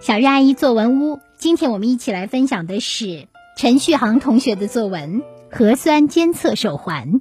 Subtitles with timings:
[0.00, 5.20] 小月阿姨作文屋，今天我们一起来分享的是陈旭航同学的作文
[5.50, 7.12] 《核酸监测手环》。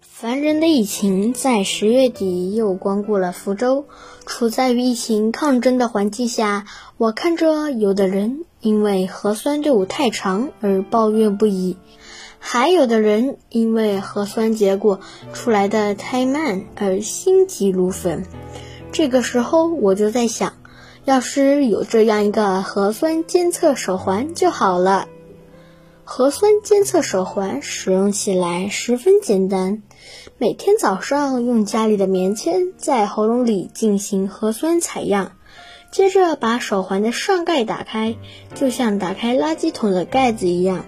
[0.00, 3.86] 烦人的疫情在十月底又光顾了福州。
[4.26, 11.76] 处在与疫情抗争的环境下，我看着有的人因为核酸队伍太长而抱怨不已，
[12.40, 14.98] 还有的人因为核酸结果
[15.32, 18.24] 出来的太慢而心急如焚。
[18.90, 20.54] 这个时候，我就在想。
[21.04, 25.08] 要是有这样一个核酸监测手环就好了。
[26.04, 29.82] 核酸监测手环使用起来十分简单，
[30.38, 35.32] 每天早上用家里的棉签在喉咙里进行核酸采样，
[35.92, 38.16] 接着把手环的上盖打开，
[38.54, 40.84] 就像打开垃圾桶的盖子一样，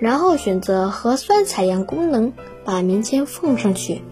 [0.00, 2.32] 然后选择核酸采样功能，
[2.64, 4.02] 把棉签放上去，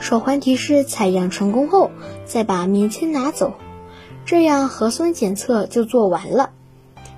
[0.00, 1.92] 手环提示采样成功后，
[2.24, 3.54] 再把棉签拿走。
[4.28, 6.50] 这样核酸检测就做完了。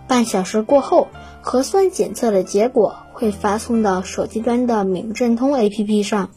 [0.07, 1.09] 半小时过后，
[1.43, 6.31] 核酸检测的结果会发送到手机端的闽政通 APP 上。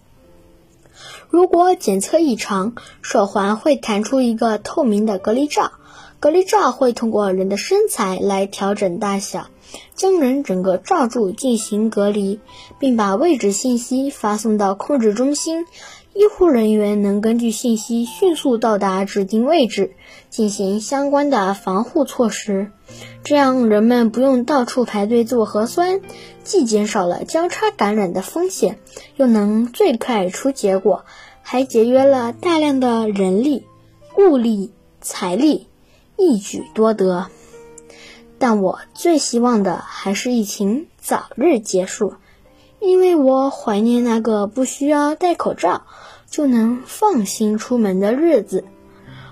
[1.30, 5.74] 如果检测异常，手环会弹出一个透明的隔离罩，
[6.20, 9.46] 隔离罩会通过人的身材来调整大小，
[9.94, 12.40] 将人整个罩住进行隔离，
[12.80, 15.68] 并把位置信息发送到控制中心。
[16.16, 19.96] 医护人员能根据信息迅速到达指定位置，
[20.30, 22.72] 进行相关的防护措施。
[23.24, 26.02] 这样人们不用到处排队做核酸，
[26.44, 28.78] 既减少了交叉感染的风险，
[29.16, 31.04] 又能最快出结果，
[31.42, 33.66] 还节约了大量的人力、
[34.16, 35.68] 物力、财力，
[36.16, 37.26] 一举多得。
[38.38, 42.14] 但我最希望的还是疫情早日结束。
[42.86, 45.86] 因为我怀念那个不需要戴口罩
[46.30, 48.66] 就能放心出门的日子，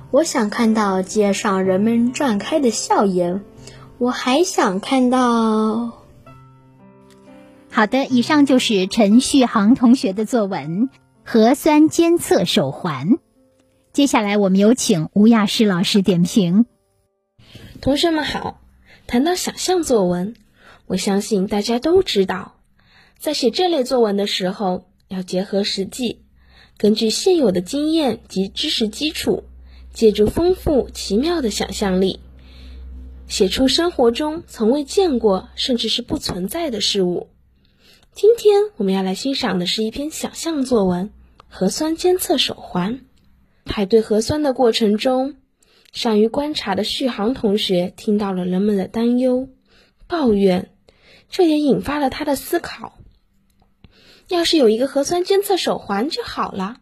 [0.09, 3.43] 我想看到街上人们绽开的笑颜，
[3.97, 5.91] 我还想看到。
[7.69, 10.83] 好的，以上就是陈旭航同学的作文
[11.23, 13.09] 《核酸监测手环》。
[13.91, 16.65] 接下来我们有请吴亚诗老师点评。
[17.81, 18.61] 同学们好，
[19.07, 20.35] 谈到想象作文，
[20.87, 22.55] 我相信大家都知道。
[23.21, 26.23] 在写这类作文的时候，要结合实际，
[26.79, 29.43] 根据现有的经验及知识基础，
[29.93, 32.19] 借助丰富奇妙的想象力，
[33.27, 37.29] 写出生活中从未见过甚至是不存在的事物。
[38.11, 41.09] 今天我们要来欣赏的是一篇想象作文
[41.47, 42.95] 《核酸监测手环》。
[43.65, 45.35] 排队核酸的过程中，
[45.93, 49.47] 善于观察的续航同学听到了人们的担忧、
[50.07, 50.71] 抱怨，
[51.29, 52.97] 这也引发了他的思考。
[54.27, 56.77] 要是有一个核酸监测手环就好了。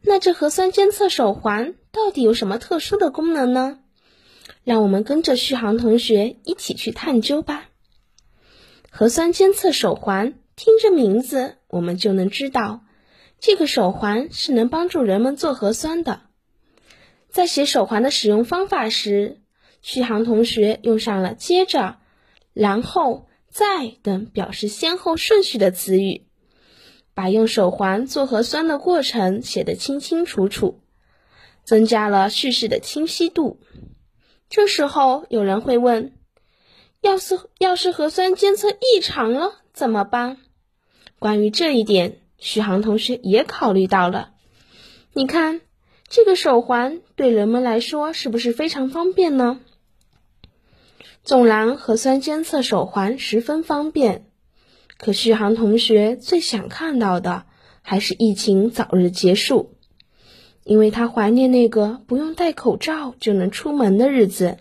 [0.00, 3.78] 那这核酸监测手环到底有什么特殊的功能呢？
[4.64, 7.68] 让我们跟着续航同学一起去探究吧。
[8.90, 12.84] 核酸监测手环，听着名字，我们就能知道，
[13.40, 16.22] 这个手环是能帮助人们做核酸的。
[17.28, 19.40] 在写手环的使用方法时，
[19.80, 21.96] 续航同学用上了“接着
[22.52, 26.26] ”“然后”“再”等表示先后顺序的词语。
[27.14, 30.80] 把用手环做核酸的过程写得清清楚楚，
[31.62, 33.60] 增加了叙事的清晰度。
[34.48, 36.14] 这时候有人会问：
[37.02, 40.38] 要是要是核酸监测异常了怎么办？
[41.18, 44.30] 关于这一点，徐航同学也考虑到了。
[45.12, 45.60] 你看，
[46.08, 49.60] 这个手环对人们来说是不是非常方便呢？
[51.24, 54.26] 纵然核酸监测手环十分方便。
[54.98, 57.44] 可续航同学最想看到的
[57.80, 59.76] 还是疫情早日结束，
[60.64, 64.58] 因为他怀念那个不用戴口罩就能出门的日子。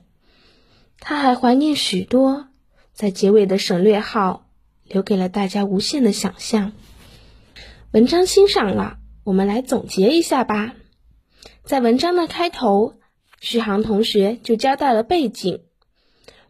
[0.99, 2.47] 他还怀念许多，
[2.93, 4.47] 在结尾的省略号
[4.83, 6.73] 留给了大家无限的想象。
[7.91, 10.75] 文章欣赏了，我们来总结一下吧。
[11.63, 12.95] 在文章的开头，
[13.39, 15.61] 续航同学就交代了背景，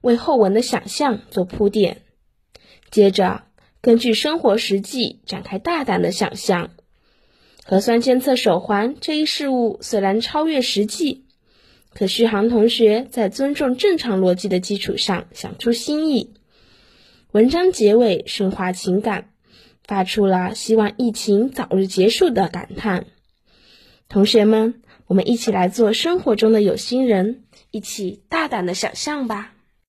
[0.01, 2.01] 为后文的想象做铺垫，
[2.89, 3.43] 接着。
[3.83, 6.69] 根据生活实际展开大胆的想象，
[7.65, 11.25] 核酸监测手环这一事物虽然超越实际，
[11.91, 16.35] 可续航同学在尊重正常逻辑的基础上想出新意。
[17.31, 19.31] 文章结尾升华情感，
[19.87, 23.07] 发出了希望疫情早日结束的感叹。
[24.09, 29.55] 同学们，我们一起来做生活中的有心人，一起大胆的想象吧。